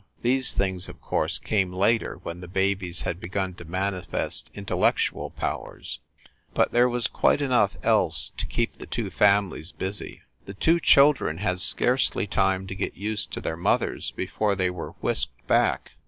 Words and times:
These 0.23 0.53
things, 0.53 0.89
of 0.89 0.99
course, 0.99 1.37
came 1.37 1.71
later, 1.71 2.19
when 2.23 2.41
the 2.41 2.47
babies 2.47 3.03
had 3.03 3.19
begun 3.19 3.53
to 3.53 3.65
manifest 3.65 4.49
intellectual 4.55 5.29
powers, 5.29 5.99
but 6.55 6.71
there 6.71 6.89
was 6.89 7.05
quite 7.05 7.39
enough 7.39 7.77
else 7.83 8.31
to 8.37 8.47
keep 8.47 8.79
the 8.79 8.87
two 8.87 9.11
families 9.11 9.71
busy. 9.71 10.23
The 10.45 10.55
two 10.55 10.79
children 10.79 11.37
had 11.37 11.59
scarcely 11.59 12.25
time 12.25 12.65
to 12.65 12.75
get 12.75 12.95
used 12.97 13.31
to 13.33 13.41
their 13.41 13.55
mothers 13.57 14.09
before 14.09 14.55
they 14.55 14.71
were 14.71 14.93
whisked 15.03 15.45
back. 15.45 15.91